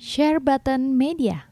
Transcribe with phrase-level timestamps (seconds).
[0.00, 1.44] Share Button Media.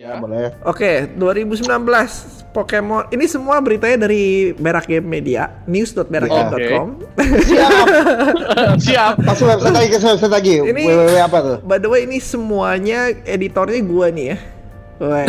[0.00, 0.56] Ya, boleh.
[0.64, 3.08] Oke, 2019 Pokemon.
[3.08, 6.86] Ini semua beritanya dari Berak Game Media, news.berakgame.com.
[7.48, 7.86] Siap.
[8.86, 9.14] Siap.
[9.24, 10.54] Masuk website lagi ke website lagi.
[10.60, 11.56] Ini- www apa tuh?
[11.64, 14.38] By the way, ini semuanya editornya gua nih ya.
[15.02, 15.26] Wah,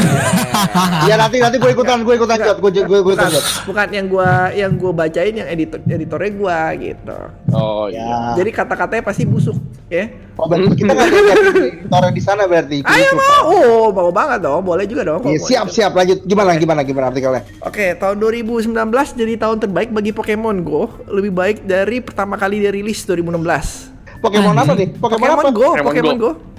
[1.09, 3.43] Ya nanti nanti gue ikutan, gue ikutan jod, gue gue gue bukan, ikutan jod.
[3.65, 7.17] bukan yang gua yang gua bacain yang editor editornya gua gitu.
[7.49, 8.05] Oh iya.
[8.05, 8.17] Ya.
[8.37, 9.57] Jadi kata-katanya pasti busuk,
[9.89, 10.13] ya.
[10.37, 11.17] Oh, berarti kita nggak ada
[11.57, 12.85] editor di sana berarti.
[12.85, 15.25] Ayo mau, oh mau banget dong, boleh juga dong.
[15.25, 16.21] Iya, kalau mau siap siap lanjut.
[16.21, 17.41] Gimana gimana gimana artikelnya?
[17.65, 18.77] Oke, tahun 2019
[19.17, 24.21] jadi tahun terbaik bagi Pokemon Go, lebih baik dari pertama kali dirilis 2016.
[24.21, 24.87] Pokemon apa nih?
[25.01, 25.49] Pokemon, Pokemon apa?
[25.49, 26.52] Go, Pokemon Pokemon Go.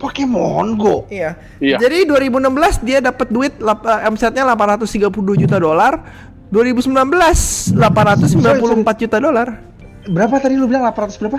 [0.00, 1.04] Pokemon Go.
[1.12, 1.36] Iya.
[1.60, 1.76] Iya.
[1.76, 6.00] Jadi 2016 dia dapat duit lap- eh, omsetnya 832 juta dolar.
[6.48, 9.60] 2019 894 juta dolar.
[10.08, 11.38] Berapa tadi lu bilang 800 berapa?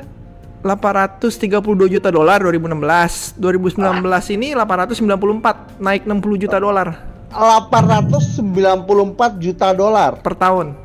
[0.62, 3.34] 832 juta dolar 2016.
[3.36, 6.88] 2019 ini 894, naik 60 juta dolar
[7.34, 10.22] 894 juta dolar.
[10.22, 10.78] per tahun.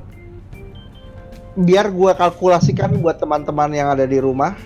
[1.57, 4.57] Biar gua kalkulasikan buat teman-teman yang ada di rumah.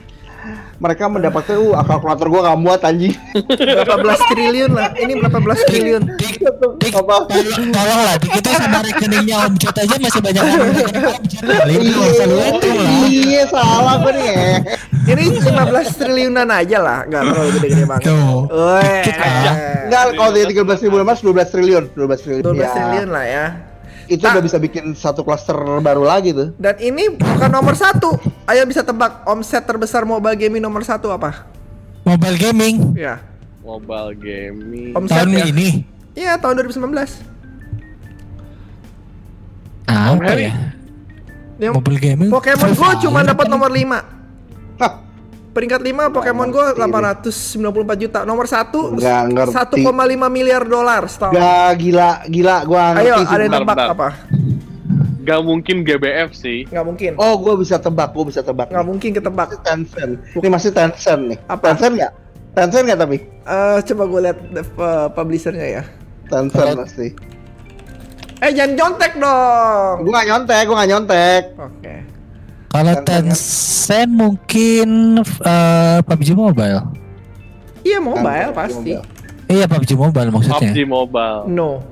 [0.80, 3.12] Mereka mendapatkan uh kalkulator gua nggak muat anjing.
[3.60, 4.88] Berapa belas triliun lah.
[4.96, 6.02] Ini berapa belas triliun?
[6.16, 6.34] Dik,
[6.80, 7.28] dik, Apa?
[7.28, 10.68] tolong, tolonglah, dik itu sama rekeningnya Om Jot aja masih banyak lah.
[13.11, 14.33] Iya salah gue nih.
[15.11, 18.05] Ini 15 triliunan aja lah, nggak terlalu gede-gede banget.
[18.08, 18.46] Tuh.
[18.48, 19.02] Weh.
[19.05, 19.56] Dikit lah.
[19.91, 22.44] Enggak, kalau dia 13 ribu lemas 12 triliun, 12 triliun.
[22.46, 23.46] 12 Ya, triliun lah ya.
[24.11, 26.50] Itu udah bisa bikin satu klaster baru lagi tuh.
[26.58, 28.19] Dan ini bukan nomor satu.
[28.44, 31.47] Ayo bisa tebak omset terbesar mobile gaming nomor satu apa?
[32.02, 33.22] Mobile gaming Ya,
[33.62, 34.91] Mobile gaming.
[34.92, 35.47] omset tahun ya.
[35.47, 35.69] ini
[36.11, 37.22] Iya, tahun 2019.
[39.86, 40.46] apa Harry.
[40.46, 40.55] ya?
[41.61, 42.29] Yang Mobile gaming.
[42.30, 44.02] Pokemon Go cuma dapat nomor 5.
[44.80, 44.92] Hah,
[45.50, 48.18] Peringkat 5 Pokemon Go 894 juta.
[48.22, 49.83] Nomor 1 Nggak ngerti.
[49.83, 51.34] 1,5 miliar dolar setahun.
[51.34, 53.34] gak gila, gila gua ngerti Ayo, sih.
[53.34, 54.08] ada yang tebak apa?
[55.20, 56.58] Gak mungkin GBF sih.
[56.70, 57.11] Nggak mungkin.
[57.18, 58.70] Oh, gua bisa tebak, gua bisa tebak.
[58.70, 58.86] Nih.
[58.86, 59.50] mungkin ketebak.
[59.50, 60.12] Masih Tencent.
[60.38, 61.38] Ini masih Tencent nih.
[61.50, 61.64] Apa?
[61.74, 62.12] Tencent nggak?
[62.55, 63.17] Tencent nggak tapi?
[63.46, 64.38] Eh, coba gue lihat
[64.78, 65.82] uh, publishernya ya.
[66.30, 67.08] Tencent pasti.
[68.40, 69.94] Eh, jangan jontek dong.
[70.06, 71.42] Gua nggak nyontek, gua nggak nyontek.
[71.58, 71.94] Oke.
[72.70, 74.89] Kalau Tencent, Tencent mungkin
[75.23, 76.81] eh, PUBG Mobile.
[77.83, 78.92] Iya, mobile Tencent, pasti.
[78.95, 79.03] mobile.
[79.51, 80.70] Iya PUBG Mobile maksudnya.
[80.70, 81.41] PUBG Mobile.
[81.51, 81.83] No.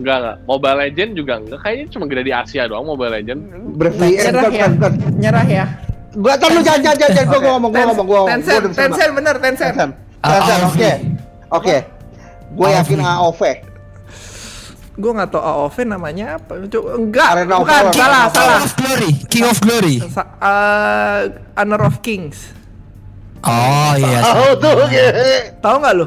[0.00, 0.36] Enggak enggak.
[0.48, 1.58] Mobile Legend juga enggak.
[1.60, 3.40] Kayaknya cuma gede di Asia doang Mobile Legend.
[3.44, 4.68] Eh, Nyerah bukan, ya.
[5.20, 5.64] Nyerah ya.
[6.12, 8.62] Gua tahu lu jangan jangan jangan, gua ngomong, gua ngomong, gua Tencent.
[8.72, 9.74] Tencent bener, Tencent.
[9.76, 9.92] Tencent.
[10.24, 10.92] Ah, oke.
[11.52, 11.76] Oke.
[12.52, 13.42] Gue yakin AOV.
[14.92, 16.52] Gue nggak tahu AOV namanya apa.
[16.68, 17.94] Coba enggak, Arena of bukan, Valor.
[17.96, 18.60] salah, King salah.
[18.60, 19.96] of Glory, King of Glory.
[20.12, 21.20] Sa eh,
[21.56, 22.38] Honor of Kings.
[23.42, 24.20] Oh iya.
[24.22, 25.06] Oh tuh, oke.
[25.64, 26.06] Tahu nggak lu?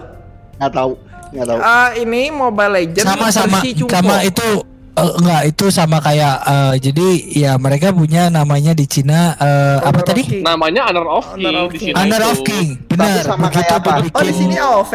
[0.62, 0.92] Nggak tahu,
[1.34, 1.60] nggak tahu.
[1.60, 3.60] Ah, ini Mobile Legends sama sama
[3.90, 4.48] sama itu
[4.96, 9.92] eh, enggak itu sama kayak eh, jadi ya mereka punya namanya di Cina eh, apa
[9.92, 10.24] Honor of tadi?
[10.24, 10.42] King.
[10.42, 12.00] Namanya Honor of Honor King of.
[12.00, 12.68] Honor of King.
[12.88, 13.16] Benar.
[13.22, 13.92] sama kayak apa?
[14.08, 14.94] Oh, di sini AOV.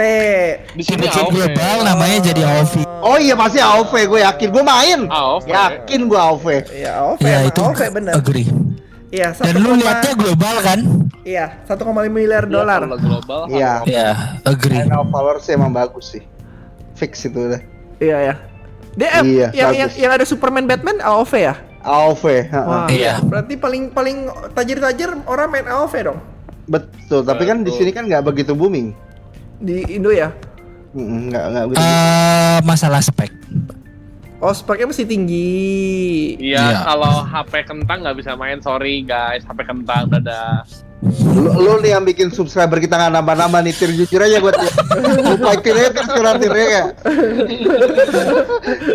[0.72, 1.30] Di sini AOV.
[1.30, 2.74] global namanya jadi AOV.
[3.00, 4.48] Oh iya pasti AOV, gue yakin.
[4.50, 5.00] Gue main.
[5.06, 5.44] AOV.
[5.46, 6.46] Yakin gue AOV.
[6.72, 7.20] Iya, AOV.
[7.20, 8.12] Ya itu AOV bener.
[8.14, 8.46] agree.
[9.10, 10.78] Iya, Dan lu lihatnya global kan?
[11.20, 12.80] Iya, 1,5 miliar Iya, dolar.
[12.96, 13.40] global.
[13.50, 13.72] Iya.
[13.76, 14.08] Honor of- Ya,
[14.44, 14.80] agree.
[14.86, 16.22] Valor sih emang bagus sih.
[16.94, 17.58] Fix itu udah.
[17.98, 18.34] Iya, ya.
[18.92, 21.54] DM Iya, yang, yang yang ada Superman Batman AOV ya?
[21.80, 22.24] AOV.
[22.50, 23.22] Wah, Iya.
[23.22, 24.16] Berarti paling paling
[24.52, 26.18] tajir-tajir orang main AOV dong
[26.64, 28.94] Betul, tapi kan di sini kan nggak begitu booming.
[29.58, 30.30] di Indo ya.
[30.92, 31.82] Nggak nggak begitu.
[31.82, 33.28] Eh masalah spek.
[34.38, 35.52] Oh, speknya mesti tinggi.
[36.40, 36.78] Iya, Iya.
[36.82, 38.56] kalau HP kentang nggak bisa main.
[38.58, 40.64] Sorry guys, HP kentang dadah.
[41.00, 44.52] Lu, lu nih yang bikin subscriber kita nggak nambah-nambah nih, tir jujur aja gue
[45.24, 46.84] lupa tir tir sekarang tir ya.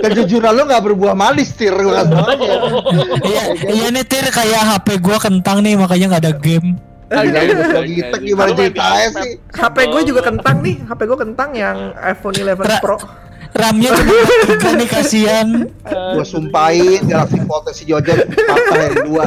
[0.05, 2.45] Kejujuran lu nggak berbuah manis tir gue kasih tau aja.
[3.25, 6.77] Iya, iya nih Tir kayak HP gua kentang nih makanya nggak ada game.
[7.05, 9.31] Lagi lagi tek gimana Lu main di ceritanya sih?
[9.49, 10.75] HP gue juga kentang nih.
[10.85, 12.97] HP gue kentang yang iPhone 11 Ra- Pro.
[13.55, 14.13] RAM-nya cuma
[14.45, 15.47] tiga nih kasihan.
[16.13, 19.25] Gue sumpahin Galaxy Fold si Jojo patah yang dua.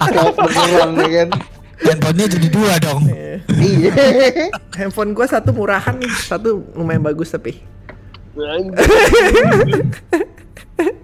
[0.00, 1.28] Kayak beneran ya kan.
[1.76, 3.04] Handphonenya jadi dua dong.
[3.52, 3.92] Iya.
[4.78, 7.60] Handphone gue satu murahan nih, satu lumayan bagus tapi.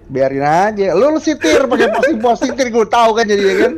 [0.09, 0.93] Biarin aja.
[0.93, 3.73] Lu lu sih tir pakai posting-posting tir gue tahu kan jadi ya kan.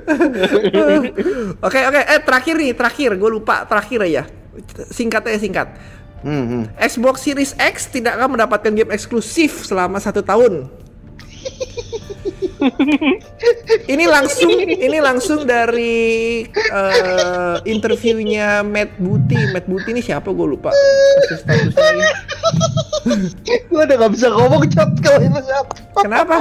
[1.63, 4.23] Oke oke, eh terakhir nih, terakhir gue lupa terakhir ya.
[4.91, 5.67] Singkatnya singkat.
[6.25, 6.63] Hmm, hmm.
[6.79, 10.67] Xbox Series X tidak akan mendapatkan game eksklusif selama satu tahun.
[13.93, 19.53] ini langsung ini langsung dari eh, interviewnya Matt Booty.
[19.53, 20.31] Matt Booty ini siapa?
[20.31, 20.71] Gue lupa.
[23.69, 25.73] Gue udah gak bisa ngomong cat kalau itu siapa.
[26.01, 26.37] Kenapa?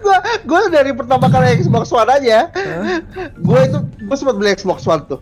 [0.00, 0.16] gue
[0.46, 2.48] gue dari pertama kali Xbox One aja.
[3.42, 5.20] Gue itu gue sempat beli Xbox One tuh.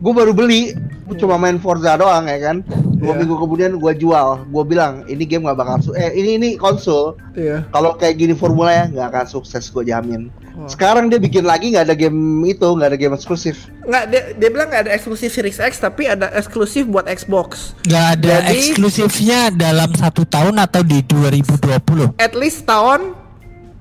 [0.00, 0.72] Gue baru beli.
[1.04, 2.64] Gua cuma main Forza doang ya kan
[3.04, 3.20] dua Iya.
[3.20, 7.14] minggu kemudian gue jual gue bilang ini game nggak bakal su eh ini ini konsol
[7.32, 7.68] Iya.
[7.68, 10.70] kalau kayak gini formula ya nggak akan sukses gue jamin Oh.
[10.70, 12.14] sekarang dia bikin lagi nggak ada game
[12.44, 16.06] itu nggak ada game eksklusif Nggak, dia, dia bilang nggak ada eksklusif Series X tapi
[16.06, 17.74] ada eksklusif buat Xbox.
[17.84, 22.14] Nggak ada Jadi- eksklusifnya dalam satu tahun atau di 2020?
[22.16, 23.18] At least tahun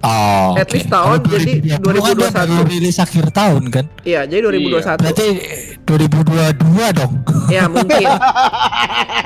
[0.04, 0.76] Oh, At oke.
[0.76, 1.80] least tahun, Kalau jadi 2020
[2.28, 2.36] kan 2021.
[2.36, 3.86] baru rilis akhir tahun kan?
[4.04, 5.00] Iya, jadi 2021.
[5.00, 7.14] Berarti eh, 2022 dong.
[7.54, 8.08] Ya mungkin.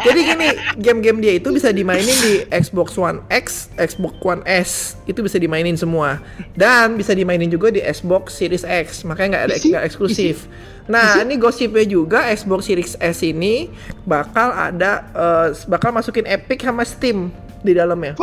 [0.04, 0.48] Jadi gini,
[0.80, 5.80] game-game dia itu bisa dimainin di Xbox One X, Xbox One S, itu bisa dimainin
[5.80, 6.20] semua.
[6.54, 10.52] Dan bisa dimainin juga di Xbox Series X, makanya nggak ada nggak eksklusif.
[10.88, 13.68] Nah, ini gosipnya juga Xbox Series S ini
[14.08, 17.32] bakal ada eh, bakal masukin Epic sama Steam
[17.64, 18.16] di dalamnya.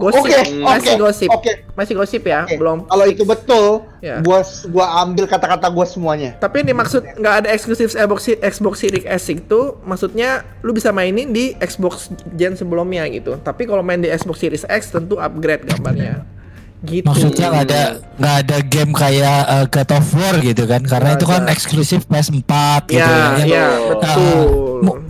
[0.00, 1.52] Gosip, Oke, masih oke, gosip, oke.
[1.70, 2.88] masih gosip ya, Oke, belum.
[2.88, 4.16] kalau itu betul Ya.
[4.18, 9.04] gua gua ambil kata-kata gua semuanya Tapi yang dimaksud nggak ada eksklusif Xbox Xbox Series
[9.04, 13.36] S itu maksudnya lu bisa mainin di Xbox gen sebelumnya gitu.
[13.36, 16.24] Tapi kalau main di Xbox Series X tentu upgrade gambarnya.
[16.80, 17.04] Gitu.
[17.04, 17.82] Maksudnya nggak ada
[18.16, 20.80] nggak ada game kayak eh, God of War gitu kan?
[20.80, 21.52] Karena Nggak itu kan ada.
[21.52, 22.52] eksklusif PS4
[22.88, 23.20] gitu Ya, ya.
[23.36, 24.32] ya, Yang- betul.
[24.80, 25.00] mu-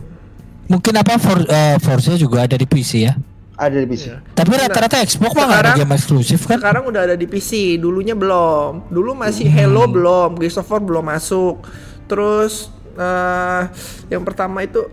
[0.66, 3.14] Mungkin apa For, eh, Forza juga ada di PC ya.
[3.60, 4.16] Ada di PC Iya.
[4.32, 6.56] Tapi rata-rata Xbox mah nggak ada game eksklusif kan?
[6.56, 8.88] Sekarang udah ada di PC, dulunya belum.
[8.88, 11.68] Dulu masih Halo belum, Gears of War belum masuk.
[12.08, 13.62] Terus eh
[14.10, 14.88] yang pertama itu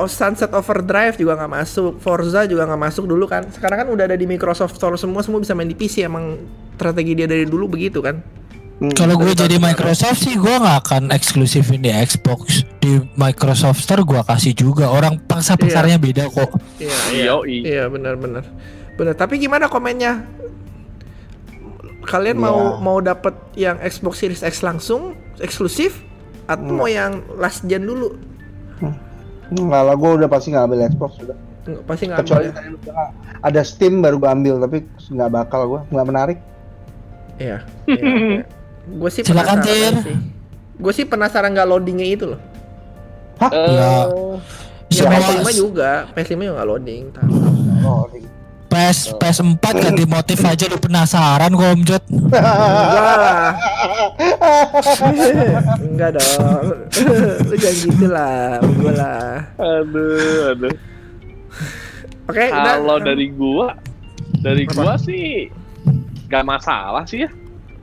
[0.00, 3.44] Oh, Sunset Overdrive juga nggak masuk, Forza juga nggak masuk dulu kan.
[3.52, 6.08] Sekarang kan udah ada di Microsoft Store semua, semua bisa main di PC.
[6.08, 6.40] Emang
[6.72, 8.16] strategi dia dari dulu begitu kan?
[8.80, 8.96] Hmm.
[8.96, 14.16] Kalau gue jadi Microsoft sih gue nggak akan eksklusifin di Xbox di Microsoft Store gue
[14.24, 16.48] kasih juga orang pangsa pasarnya beda kok.
[16.80, 17.56] Iya, iya, Yoi.
[17.60, 18.40] iya benar benar.
[18.96, 20.24] Benar, tapi gimana komennya?
[22.00, 22.80] Kalian mau Iya.
[22.80, 26.00] mau dapat yang Xbox Series X langsung eksklusif
[26.48, 28.16] atau mau yang last gen dulu?
[29.52, 31.36] Enggak lah, gue udah pasti nggak ambil Xbox udah.
[31.68, 33.04] Nggak, pasti nggak Kecuali ambil ya?
[33.44, 34.78] ada Steam baru gue ambil, tapi
[35.12, 36.38] nggak bakal gue, nggak menarik.
[37.36, 37.58] Iya.
[37.90, 38.40] iya.
[38.92, 40.16] Gue sih Silakan, penasaran sih.
[40.76, 42.40] Gue sih penasaran nggak loadingnya itu loh.
[43.38, 43.50] Hah?
[43.50, 43.90] Eh, Ya.
[44.90, 47.04] Ya, Semua PS5 juga, PS5 juga nggak loading.
[47.80, 48.26] Oh, di-
[48.66, 52.04] PS PS4 ganti motif aja lu penasaran kok Om Jod.
[55.80, 56.64] Enggak dong.
[57.44, 59.26] Lu jangan gitu lah, gue lah.
[59.56, 60.74] Aduh, aduh.
[62.26, 62.78] Oke, udah.
[62.78, 63.74] Kalau dari gua,
[64.38, 65.50] dari gua sih
[66.26, 67.30] gak masalah sih ya.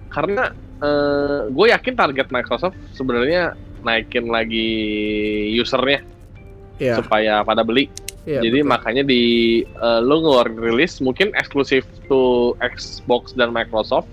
[0.07, 4.69] Karena eh gue yakin target Microsoft sebenarnya naikin lagi
[5.55, 6.01] usernya
[6.77, 7.89] Iya, supaya pada beli.
[8.23, 8.69] iya, Jadi betul.
[8.69, 9.21] makanya di
[9.65, 14.05] eh, lo ngeluarin rilis mungkin eksklusif to Xbox dan Microsoft,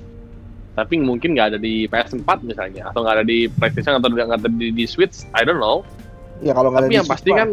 [0.73, 4.49] tapi mungkin nggak ada di PS4 misalnya, atau nggak ada di PlayStation atau nggak ada
[4.49, 5.85] di, di Switch, I don't know.
[6.41, 7.49] Ya kalau nggak ada Tapi di yang pasti kan,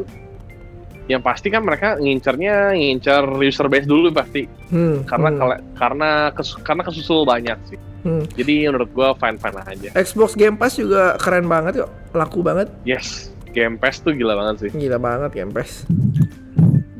[1.12, 6.62] yang pasti kan mereka ngincernya ngincer user base dulu pasti, Hmm, karena hmm, karena kes-
[6.63, 7.80] karena kesusul banyak sih.
[8.01, 8.24] Hmm.
[8.31, 9.89] Jadi menurut gua fine fine aja.
[9.93, 14.55] Xbox Game Pass juga keren banget kok, laku banget, Yes, Game Pass tuh gila banget
[14.60, 14.72] sih.
[14.72, 15.86] gila banget Game Pass.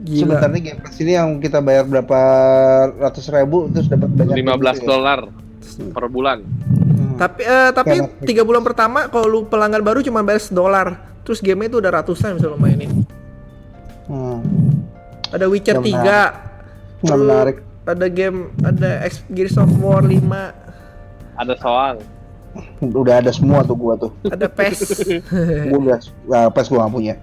[0.04, 0.52] Sebentar Gila.
[0.52, 2.20] nih Game Pass ini yang kita bayar berapa
[3.00, 4.44] ratus ribu terus dapat banyak 15
[4.76, 4.90] gitu ya.
[4.90, 5.20] dolar
[5.88, 6.38] per bulan.
[6.42, 7.16] Hmm.
[7.16, 10.88] Tapi eh, tapi tiga bulan pertama kalau lu pelanggan baru cuma bayar dolar,
[11.22, 13.06] terus game itu udah ratusan bisa lu mainin.
[14.06, 14.42] Hmm.
[15.32, 16.30] Ada Witcher Nggak 3, Nggak
[17.00, 17.58] terus menarik.
[17.82, 20.20] ada game ada X- Gears of War 5,
[21.42, 21.98] Ada soang.
[23.02, 24.12] Udah ada semua tuh gua tuh.
[24.30, 24.78] ada PES.
[25.72, 27.16] Gua udah nah, pas gua nggak punya.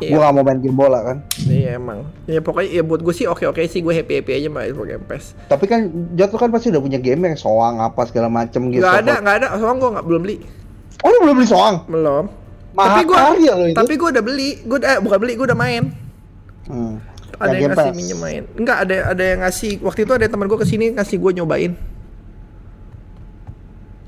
[0.00, 0.16] Iya.
[0.16, 1.16] Gua nggak mau main game bola kan.
[1.44, 2.08] Iya emang.
[2.24, 5.36] Ya pokoknya ya buat gue sih oke-oke sih gue happy-happy aja main Game Pass.
[5.50, 8.80] Tapi kan Jatuh kan pasti udah punya game yang soang apa segala macem gitu.
[8.80, 9.46] Gak ada, gak ada.
[9.60, 10.36] Soalnya gue nggak belum beli.
[11.04, 11.84] Oh lu belum beli soang?
[11.84, 12.24] Belum.
[12.72, 13.76] Mahal tapi gue karya loh itu.
[13.76, 14.50] tapi gue udah beli.
[14.64, 15.82] Gue eh, bukan beli, gue udah main.
[16.70, 16.94] Hmm.
[17.36, 18.42] Ada yang Game ngasih minjem main.
[18.56, 19.72] Enggak, ada ada yang ngasih.
[19.84, 21.72] Waktu itu ada teman gue ke sini ngasih gue nyobain.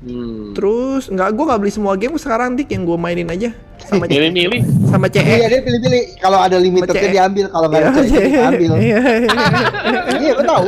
[0.03, 0.51] Hmm.
[0.51, 4.59] Terus nggak gue nggak beli semua game sekarang dik yang gue mainin aja sama Milih-milih.
[4.85, 5.47] sama Iya CE.
[5.47, 6.19] dia pilih-pilih.
[6.19, 7.13] Kalau ada limitednya Cek.
[7.13, 8.71] diambil, kalau nggak ada Iya, ceknya diambil.
[8.83, 8.99] iya,
[10.13, 10.67] Iya, gue tahu.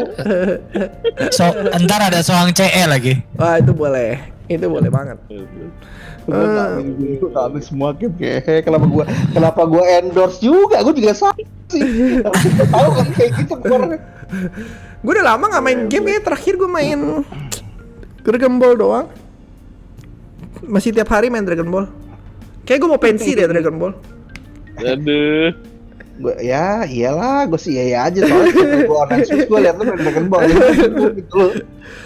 [1.29, 1.43] So,
[1.77, 3.19] ntar ada soang CE lagi.
[3.35, 5.19] Wah itu boleh, itu boleh banget.
[5.27, 10.79] Gue nggak ambil, gue nggak ambil semua game kayak kenapa gue kenapa gue endorse juga?
[10.79, 11.35] Gue juga sama
[11.67, 11.83] sih.
[12.71, 13.55] Tahu kan kayak gitu.
[15.03, 16.23] Gue udah lama nggak main game ya.
[16.23, 16.99] Terakhir gue main
[18.57, 19.07] Ball doang.
[20.65, 21.85] Masih tiap hari main Dragon Ball.
[22.65, 23.93] Kayak gue mau pensi deh Dragon Ball.
[24.81, 25.53] Aduh.
[26.15, 29.83] Gue ya iyalah, gue sih iya iya aja soalnya gue online Switch gue liat lu
[29.83, 30.47] main Dragon Ball
[31.19, 31.51] gitu loh.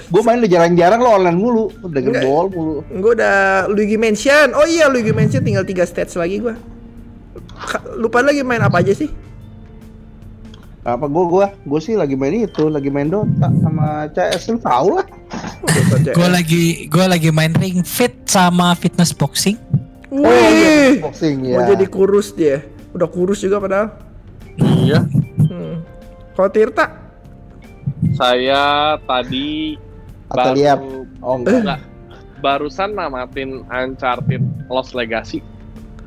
[0.10, 2.26] Gue main udah jarang-jarang lo online mulu, Dragon Enggak.
[2.26, 2.76] Ball mulu.
[2.90, 4.58] Gue udah Luigi Mansion.
[4.58, 6.58] Oh iya Luigi Mansion tinggal 3 stage lagi gue.
[8.02, 9.14] Lupa lagi main apa aja sih?
[10.90, 14.98] Apa gue gue gue sih lagi main itu, lagi main Dota sama CS lu tau
[14.98, 15.06] lah.
[16.10, 19.56] Gue lagi gue lagi main Ring Fit sama fitness boxing.
[20.10, 21.74] Oh iya, Wih, boxing mau ya.
[21.74, 22.66] jadi kurus dia.
[22.92, 23.88] Udah kurus juga padahal.
[24.58, 25.06] Iya.
[25.40, 25.86] Hmm.
[26.34, 26.86] Kalau Tirta,
[28.12, 28.62] Saya
[29.02, 29.76] tadi
[30.28, 30.80] Atau lihat.
[31.20, 31.62] Oh enggak.
[31.62, 31.80] enggak.
[32.40, 35.44] Barusan namatin Uncharted Lost Legacy.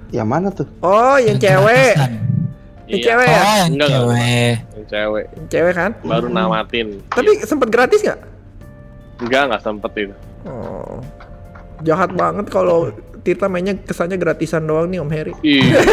[0.08, 0.68] Yang mana tuh?
[0.80, 2.12] oh yang cewek, Gratisan.
[2.84, 4.52] yang cewek ya, Oh, yang Enggak, enggak, cewek.
[4.72, 5.24] Yang cewek.
[5.30, 5.90] yang cewek kan?
[6.02, 6.86] Baru namatin.
[7.08, 8.20] Tapi sempet gratis nggak?
[9.22, 10.14] Enggak, enggak sempet itu.
[10.42, 10.98] Oh,
[11.86, 12.90] jahat banget kalau
[13.22, 15.32] Tirta mainnya kesannya gratisan doang nih Om Heri.
[15.46, 15.78] Iya.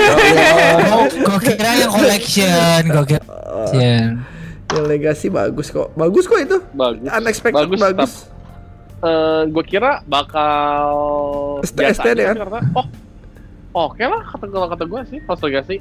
[0.90, 4.06] Oh, gue kira yang collection, gue kira collection.
[4.70, 6.58] Yang legasi bagus kok, bagus kok itu.
[6.74, 7.06] bagus.
[7.06, 7.80] Unexpected bagus.
[7.80, 8.14] bagus.
[9.48, 10.92] gue kira bakal
[11.64, 12.36] ST biasa deh aja kan?
[12.36, 12.86] karena oh
[13.88, 15.80] oke lah kata kalau kata gue sih Lost Legacy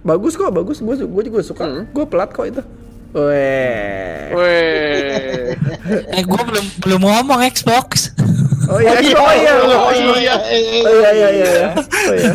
[0.00, 0.80] Bagus kok, bagus.
[0.80, 1.64] Gue gue juga suka.
[1.68, 1.84] Hmm.
[1.92, 2.62] Gue pelat kok itu.
[3.10, 4.30] Weh.
[4.30, 5.58] Weh.
[6.14, 8.14] Eh, gue belum belum ngomong Xbox.
[8.70, 12.32] Oh iya, oh iya, oh iya, oh iya, oh iya, iya, iya, oh iya.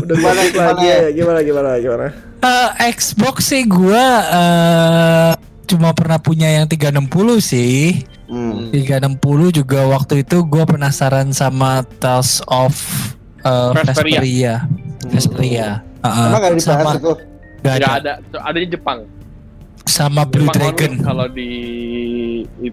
[0.00, 0.98] Udah Gimana, gimana lagi ya?
[1.12, 2.06] gimana, gimana, gimana?
[2.40, 5.32] Eh, Xbox sih gue eh
[5.68, 8.00] cuma pernah punya yang 360 sih.
[8.32, 8.72] Hmm.
[8.72, 12.72] 360 juga waktu itu gue penasaran sama Tales of
[13.44, 13.92] eh, Vesperia.
[13.92, 14.54] Vesperia.
[15.12, 15.68] Vesperia.
[16.00, 16.28] Heeh.
[16.32, 17.12] Emang gak ada di PS sama, itu?
[17.60, 17.88] Nggak ada.
[17.98, 18.98] ada ada di Jepang
[19.86, 20.92] Sama Blue Jepang Dragon.
[21.00, 21.50] kalau di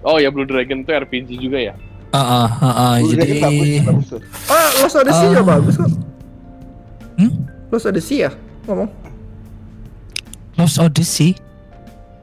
[0.01, 1.75] oh ya Blue Dragon tuh RPG juga ya
[2.09, 2.93] Heeh, heeh.
[2.99, 4.21] Blue Jadi Dragon bagus, bagus tuh.
[4.45, 5.47] Oh, Lost Odyssey juga Ah.
[5.49, 5.91] bagus kok.
[7.15, 7.31] Hmm?
[7.67, 8.31] Lost Odyssey ya?
[8.63, 8.89] Ngomong.
[10.53, 11.29] Lost Odyssey.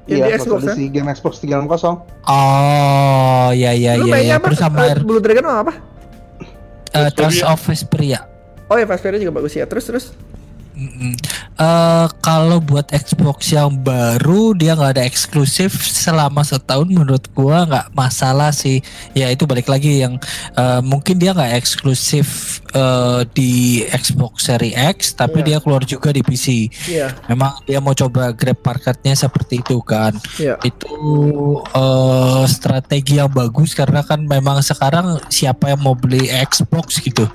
[0.06, 2.06] Iya, di Xbox, Xbox di game Xbox 360.
[2.24, 4.34] Oh, ya ya Lu ya ya.
[4.36, 4.46] apa?
[4.46, 5.74] Terus sama Eh, Blue Dragon apa?
[6.90, 7.46] eh, Tales Vesperia.
[7.48, 8.20] of Vesperia.
[8.66, 9.66] Oh ya, Vesperia juga bagus ya.
[9.66, 10.04] Terus terus.
[11.60, 17.86] Eh, kalau buat Xbox yang baru dia nggak ada eksklusif selama setahun menurut gua nggak
[17.92, 18.80] masalah sih.
[19.12, 20.16] Ya itu balik lagi yang
[20.56, 25.46] eh, mungkin dia nggak eksklusif eh, di Xbox Series X tapi Iya.
[25.46, 30.14] dia keluar juga di PC Iya, memang dia mau coba grab marketnya seperti itu kan
[30.36, 30.54] iya.
[30.62, 30.94] itu
[31.70, 37.26] eh, strategi yang bagus karena kan memang sekarang siapa yang mau beli Xbox gitu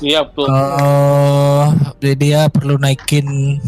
[0.00, 1.64] iya betul Eh,
[2.02, 3.58] jadi dia perlu naikin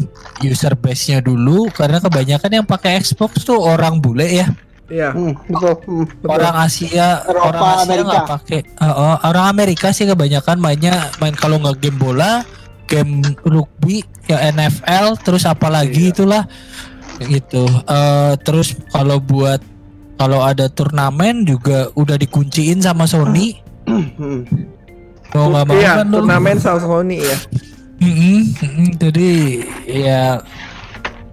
[0.43, 4.47] user base-nya dulu karena kebanyakan yang pakai Xbox tuh orang bule ya.
[4.93, 5.17] Iya.
[5.17, 5.75] Hmm, betul.
[5.89, 6.05] Hmm.
[6.05, 6.29] Betul.
[6.29, 8.05] Orang Asia, Eropa, orang Asia Amerika.
[8.05, 8.61] nggak pakai.
[8.61, 12.45] Eh, eh, orang Amerika sih kebanyakan mainnya main kalau nggak game bola,
[12.85, 16.45] game rugby, ya NFL, terus apalagi itulah
[17.25, 17.65] gitu.
[17.69, 19.61] Eh, terus kalau buat
[20.21, 23.57] kalau ada turnamen juga udah dikunciin sama Sony.
[23.89, 24.45] Hmm.
[25.35, 27.39] Mau nggak mau Iya, kan turnamen sama Sony ya.
[28.05, 28.89] Mm-mm, mm-mm.
[29.01, 29.31] jadi
[29.87, 30.43] ya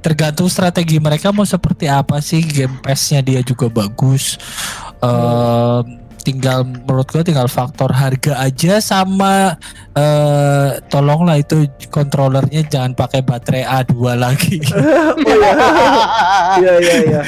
[0.02, 4.36] tergantung strategi mereka mau seperti apa sih game pass-nya dia juga bagus.
[5.02, 9.58] Ehm, tinggal menurut gua tinggal faktor harga aja sama
[9.98, 14.62] eh tolonglah itu kontrolernya jangan pakai baterai A2 lagi.
[14.70, 15.52] oh iya.
[16.62, 17.22] Iya, iya, iya.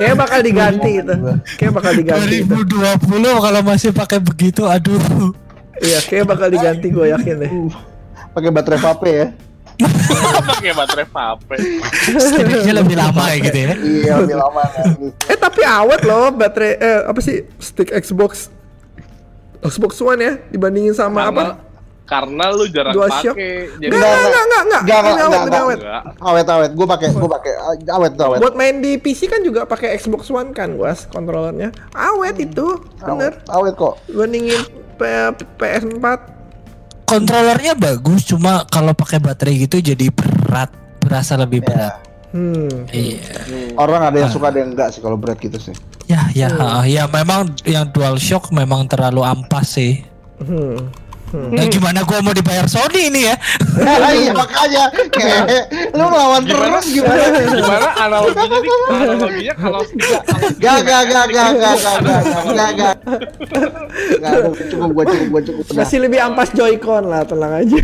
[0.00, 1.14] Kayak bakal diganti itu.
[1.60, 2.56] Kayak bakal diganti itu.
[2.56, 5.32] 2020 kalau masih pakai begitu aduh.
[5.80, 7.52] Iya, kayak bakal diganti gue yakin deh.
[8.36, 9.26] Pakai baterai vape ya.
[10.46, 11.56] Pakai baterai vape
[12.10, 13.74] Setidaknya lebih lama ya gitu ya.
[13.74, 14.84] Iya, lebih lama kan.
[15.26, 18.48] Eh tapi awet loh baterai eh apa sih stick Xbox
[19.60, 21.32] Xbox One ya dibandingin sama apa?
[21.32, 21.54] karena
[22.10, 23.38] karena lu jarang Dua shock.
[23.38, 24.80] pakai jadi Enggak, enggak, enggak, enggak, enggak.
[24.82, 25.62] Enggak, enggak, awet, enggak.
[25.62, 25.78] awet.
[25.78, 27.52] enggak Awet awet, gue pakai, gue pakai
[27.86, 28.38] awet tuh awet.
[28.42, 31.70] Buat main di PC kan juga pakai Xbox One kan, guys, kontrolernya.
[31.94, 32.66] Awet itu,
[32.98, 33.38] bener.
[33.46, 33.94] Awet, awet kok.
[34.04, 34.58] Dibandingin
[34.98, 36.06] P- PS4.
[37.10, 40.70] Kontrolernya bagus cuma kalau pakai baterai gitu jadi berat,
[41.02, 41.98] berasa lebih berat.
[42.30, 42.86] Hmm.
[42.94, 43.18] Iya.
[43.74, 44.34] Orang ada yang Ah.
[44.38, 45.74] suka ada yang enggak sih kalau berat gitu sih.
[46.06, 50.06] Ya, ya, ah, ya memang yang dual shock memang terlalu ampas sih.
[50.38, 50.90] Hmm.
[51.30, 53.38] Nah, gimana gua mau dibayar Sony ini ya?
[54.10, 54.84] Iya makanya
[55.14, 55.46] kayak
[55.94, 57.22] lu lawan terus gimana?
[57.46, 58.70] Gimana analoginya nih?
[58.90, 59.80] Analoginya kalau
[60.58, 62.94] Gak gak gak gak gak gak gak gak gak
[64.20, 64.42] gak
[64.74, 65.78] cukup gua cukup gua cukup udah.
[65.82, 67.78] Masih lebih ampas Joy-Con lah, tenang aja.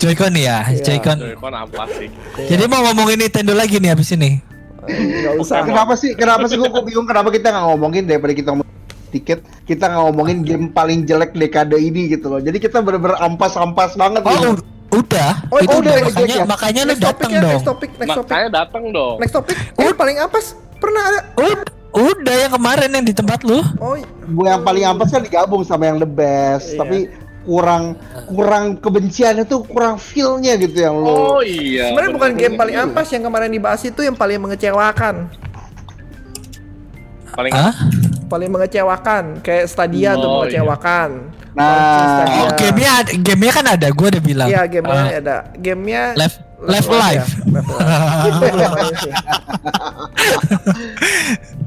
[0.00, 0.82] Joy-Con ya, Iya.
[0.84, 1.18] Joy-Con.
[1.20, 2.08] Joy-Con ampas sih.
[2.48, 4.40] Jadi mau ngomongin Nintendo lagi nih habis ini.
[4.84, 5.64] Enggak usah.
[5.64, 8.73] Kenapa sih kenapa sih gua, bingung kenapa kita nggak ngomongin daripada kita ngomongin
[9.14, 12.38] tiket kita nggak ngomongin game paling jelek dekade ini gitu loh.
[12.38, 14.48] Jadi kita bener-bener ampas-ampas banget Oh, gitu.
[14.92, 15.32] udah.
[15.48, 16.44] Oh, itu udah, udah, makanya ya.
[16.44, 17.52] makanya lu Next topic datang ya, dong.
[17.52, 18.28] next topic, next topic.
[18.28, 19.16] Makanya datang dong.
[19.18, 19.56] Next topic.
[19.76, 21.20] Eh, paling ampas pernah ada.
[21.36, 23.62] Ud- udah yang kemarin yang di tempat lu.
[23.78, 23.94] Oh,
[24.26, 26.78] Gue yang paling ampas kan digabung sama yang the best, Iya.
[26.80, 26.98] tapi
[27.44, 31.44] kurang kurang kebenciannya tuh kurang feel-nya gitu yang Oh lo.
[31.44, 31.92] iya.
[31.92, 35.28] sebenarnya bukan game paling ampas yang kemarin dibahas itu yang paling mengecewakan.
[37.30, 37.74] Paling Hah?
[38.24, 41.10] Paling mengecewakan, kayak Stadia tuh Oh, mengecewakan.
[41.54, 42.34] Nah, Launching Stadia.
[42.34, 44.48] Oh, gamenya ada, gamenya kan ada, gue udah bilang.
[44.48, 45.36] Iya, gamenya Eh, ada.
[45.54, 47.20] Gamenya Live Live Live.
[47.20, 47.24] ya.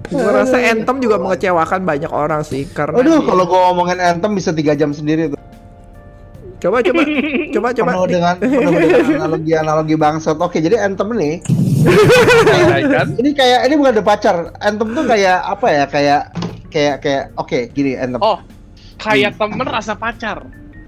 [0.08, 4.34] Gua rasa Anthem juga mengecewakan banyak orang sih karena Aduh, dia- kalau gua ngomongin Anthem
[4.34, 5.38] bisa tiga jam sendiri tuh.
[6.58, 7.02] Coba coba
[7.56, 10.38] coba coba Penuh dengan penuh dengan analogi-analogi bangsat.
[10.42, 11.42] Oke, jadi Anthem nih,
[13.22, 14.36] ini kayak ini bukan ada pacar.
[14.62, 15.84] Anthem tuh kayak apa ya?
[15.86, 16.22] Kayak
[16.74, 18.22] kayak kayak oke, gini Anthem.
[18.22, 18.42] Oh,
[18.98, 20.42] kayak temen rasa pacar.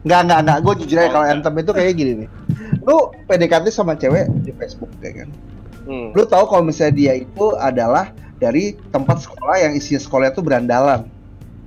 [0.08, 0.58] Nggak, nggak, nggak.
[0.64, 2.30] Gue jujur aja kalau Anthem itu kayak gini nih.
[2.88, 5.30] Lu PDKT sama cewek di Facebook, ya kan?
[5.84, 6.10] Hmm.
[6.16, 11.12] Lu tahu kalau misalnya dia itu adalah dari tempat sekolah yang isi sekolahnya tuh berandalan.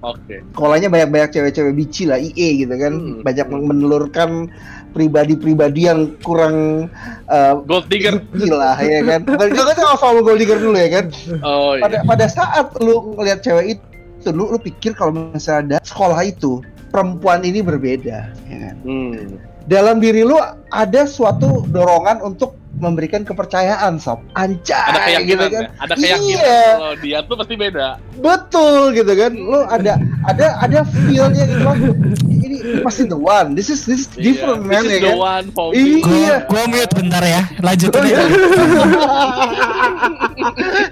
[0.03, 0.43] Oke.
[0.55, 2.93] Sekolahnya banyak-banyak cewek-cewek bici lah, IE gitu kan.
[2.93, 3.23] Hmm.
[3.23, 4.51] Banyak menelurkan
[4.93, 6.87] pribadi-pribadi yang kurang
[7.31, 8.21] uh, Gold digger.
[8.35, 9.25] gila ya kan.
[9.25, 11.07] Bukan kita nggak soal gold digger dulu ya kan.
[11.41, 12.07] Oh Pada iya.
[12.07, 16.61] pada saat lu ngelihat cewek itu, lu, lu pikir kalau misalnya ada sekolah itu
[16.93, 18.77] perempuan ini berbeda, ya kan?
[18.85, 19.41] Hmm.
[19.65, 20.37] dalam diri lu
[20.69, 25.69] ada suatu dorongan untuk memberikan kepercayaan sob anjay Ada keyakinan gitu kan ya.
[25.79, 27.89] Ada keyakinan iya kalau dia tuh pasti beda.
[28.19, 29.93] betul gitu kan lu ada
[30.25, 31.77] ada ada feelnya gitu kan
[32.29, 34.69] ini pasti the one this is this is different Iya.
[34.69, 35.79] man This ya is the kan one for Iya.
[35.79, 36.01] me.
[36.03, 37.41] Gua gua mute bentar ya.
[37.61, 38.21] Lanjutin Oh, iya.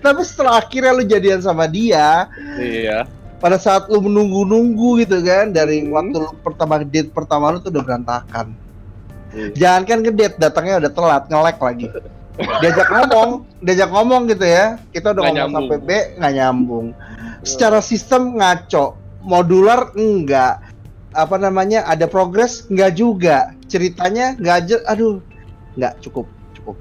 [0.01, 3.05] tapi setelah akhirnya lu jadian sama dia Iya.
[3.37, 5.93] pada saat lu menunggu-nunggu gitu kan dari Hmm.
[5.93, 8.59] waktu lu pertama date pertama lu tuh udah berantakan Hmm.
[9.55, 11.87] Jangan kan ke date datangnya udah telat ngelek lagi.
[12.61, 14.81] Diajak ngomong diajak ngomong gitu ya.
[14.91, 15.69] Kita udah Nggak ngomong nyambung.
[15.69, 16.87] sampai B nggak nyambung.
[17.45, 20.65] Secara sistem ngaco modular enggak.
[21.11, 23.53] Apa namanya ada progres enggak juga.
[23.67, 25.21] Ceritanya enggak aja aduh
[25.77, 26.77] enggak cukup cukup.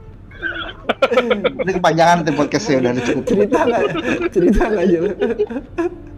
[1.66, 3.24] Ini kepanjangan nanti podcastnya udah cukup.
[3.28, 3.84] Cerita nggak
[4.32, 5.14] cerita nggak jelas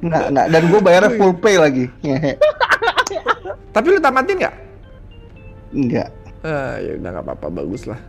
[0.06, 0.46] enggak enggak.
[0.54, 1.86] Dan gue bayarnya full pay lagi.
[3.76, 4.56] Tapi lu tamatin nggak
[5.72, 6.10] enggak
[6.42, 8.00] ah ya udah nggak apa-apa bagus lah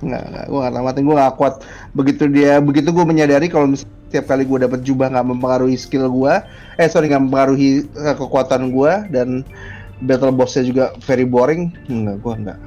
[0.00, 1.54] Nggak, nggak, gue nggak tamatin, gue nggak kuat.
[1.92, 6.08] Begitu dia, begitu gue menyadari kalau misalnya setiap kali gue dapet jubah nggak mempengaruhi skill
[6.08, 6.34] gue,
[6.80, 9.44] eh sorry nggak mempengaruhi eh, kekuatan gue dan
[10.00, 12.58] battle bossnya juga very boring, enggak, gue enggak.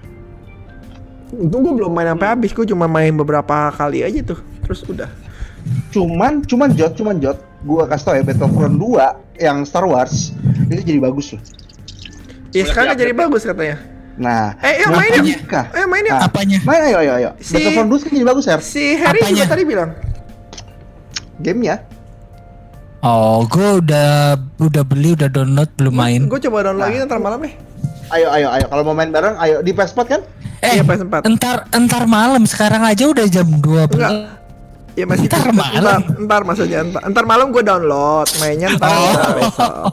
[1.34, 5.10] untung gue belum main sampai habis gue cuma main beberapa kali aja tuh terus udah
[5.89, 10.29] Cuman, cuman jot, cuman jot, gue kasih tau ya Battlefront 2 yang Star Wars
[10.69, 11.41] itu jadi bagus loh.
[12.53, 15.65] ya Udah sekarang jadi bagus katanya Nah, eh yuk nah, main yuk kah?
[15.69, 16.58] eh main yuk Nah, Apanya?
[16.62, 17.30] main ayo ayo ayo.
[17.39, 19.45] Si- Battlefront 2 sekarang jadi bagus ya, si Harry juga Apanya?
[19.47, 19.89] tadi bilang
[21.38, 21.76] gamenya.
[22.99, 24.10] Oh, gua udah
[24.58, 26.21] udah beli, udah download, belum main.
[26.23, 27.06] gue coba download lagi Nah.
[27.06, 27.52] ntar malam ya
[28.12, 30.21] Ayo ayo ayo, kalau mau main bareng, ayo di PS4 kan?
[30.62, 31.26] Eh, Iya, PS4.
[31.26, 33.89] entar entar malam sekarang aja udah jam 12.
[33.89, 34.13] enggak
[34.93, 36.02] ya masih Ntar ntar, malam.
[36.21, 38.93] ntar maksudnya ntar, ntar malam gue download mainnya ntar
[39.58, 39.89] Oh.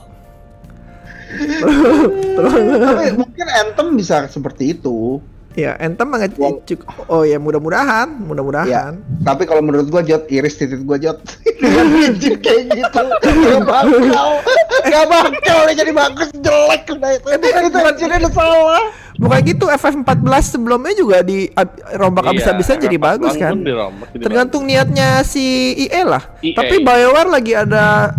[1.40, 5.20] Tapi mungkin Anthem bisa seperti itu.
[5.50, 6.62] ya Anthem banget Wow.
[7.10, 11.18] oh ya mudah-mudahan Ya, mudah-mudahan tapi kalau menurut gua Jot iris titik gua Jot.
[12.44, 14.28] Kayak gitu gak bakal.
[14.80, 16.82] Gak bakal dia jadi bagus jelek.
[16.88, 17.26] Udah itu
[17.66, 18.84] itu engine udah salah.
[19.20, 21.50] Bukan gitu FF14 sebelumnya juga di
[21.92, 23.52] rombak Iya, habis-habisan jadi bagus kan?
[23.60, 25.44] dirombak jadi tergantung niatnya si
[25.76, 26.22] EA lah.
[26.40, 26.54] EA.
[26.54, 28.16] tapi BioWare lagi ada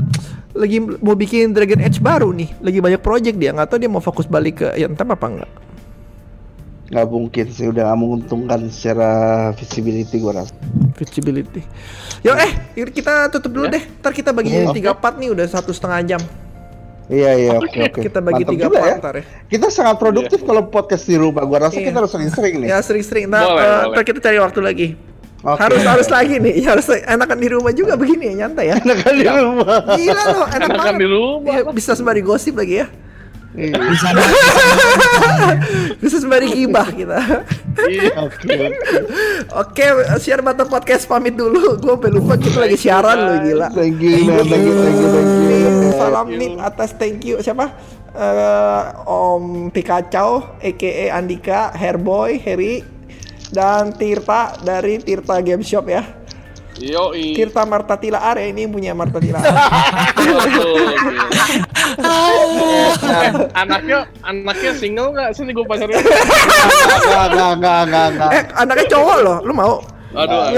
[0.62, 2.54] lagi mau bikin Dragon Age baru nih.
[2.62, 3.50] Lagi banyak project dia.
[3.50, 5.52] Nggak tahu dia mau fokus balik ke Anthem apa enggak
[6.92, 7.72] nggak mungkin sih.
[7.72, 9.10] Udah gak menguntungkan secara
[9.56, 10.52] visibility gua rasa.
[11.00, 11.64] Visibility.
[12.20, 12.52] Yo eh
[12.86, 13.80] kita tutup dulu Ya.
[13.80, 13.84] deh.
[14.04, 15.32] Ntar kita bagi tiga part nih.
[15.32, 16.22] Udah satu setengah jam.
[17.08, 18.96] Iya iya oke oke kita bagi Mantap tiga juga part ya.
[19.00, 19.24] ntar ya.
[19.48, 21.44] Kita sangat produktif kalau podcast di rumah.
[21.44, 21.88] Gua rasa Iya.
[21.88, 22.68] kita harus sering-sering nih.
[22.68, 23.26] Ya sering-sering.
[23.28, 23.92] Ntar, Boleh, eh, boleh.
[23.96, 24.88] ntar kita cari waktu lagi
[25.42, 25.58] Oke.
[25.58, 28.76] Harus harus lagi nih, harus enakan di rumah juga begini ya, nyantai ya.
[28.78, 29.78] Enakan di rumah.
[29.98, 31.02] Gila loh, enak Enakan banget.
[31.02, 31.54] di rumah.
[31.58, 32.88] Iya, bisa sembari gosip lagi ya.
[33.52, 33.76] Iya.
[33.84, 34.24] Di sana
[36.00, 37.20] Bisa sembari gibah kita.
[37.84, 38.12] Iya.
[38.22, 38.56] Oke.
[39.52, 39.86] Oke,
[40.24, 41.76] share button podcast pamit dulu.
[41.76, 43.68] Gue sampai lupa kita lagi siaran loh gila.
[43.76, 44.24] Thank you.
[44.46, 45.90] Thank you, thank you, thank you.
[45.98, 47.76] Salam nih atas thank you siapa?
[48.12, 52.84] Eh, Om Pikacau, aka Andika, Hairboy, Heri,
[53.52, 56.04] dan Tirta dari Tirta Game Shop ya.
[56.82, 57.36] Yo, i.
[57.38, 59.44] Tirta Marta Tilaar ya ini punya Marta Tilaar.
[63.54, 68.30] anaknya anaknya single nggak sini gue pacarin Enggak, enggak, enggak, enggak, enggak.
[68.32, 69.84] eh anaknya cowok loh, lu mau?
[70.12, 70.52] aduh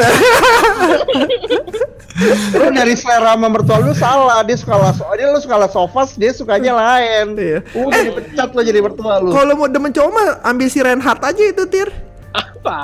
[2.54, 4.46] Lu dari selera sama mertua lu salah.
[4.46, 7.34] Dia suka dia lu suka sofas, dia sukanya lain.
[7.34, 7.60] Iya.
[7.74, 9.34] Udah dipecat lo jadi mertua lu.
[9.34, 11.90] Kalau mau demen cowok mah ambil si Reinhardt aja itu Tir.
[12.34, 12.76] Apa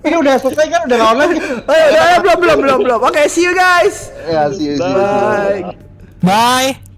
[0.00, 0.80] Ini udah selesai kan?
[0.88, 1.32] Udah nggak online?
[1.64, 3.00] Oh, ya, udah, belum belum belum belum.
[3.04, 4.12] Oke, see you guys.
[4.28, 4.96] Ya, see you, see you.
[4.96, 5.76] Bye.
[6.20, 6.89] Bye.